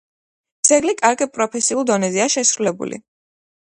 ძეგლი 0.69 0.95
კარგ 1.03 1.23
პროფესიულ 1.37 1.87
დონეზეა 1.93 2.29
შესრულებული. 2.39 3.05